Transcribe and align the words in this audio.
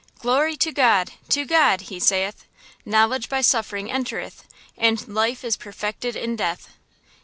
"Glory 0.17 0.57
to 0.57 0.71
God! 0.71 1.11
to 1.29 1.45
God!" 1.45 1.81
he 1.81 1.99
saith, 1.99 2.45
"Knowledge 2.85 3.29
by 3.29 3.41
suffering 3.41 3.91
entereth, 3.91 4.45
And 4.75 5.07
life 5.07 5.43
is 5.43 5.55
perfected 5.55 6.15
in 6.15 6.35
death." 6.35 6.69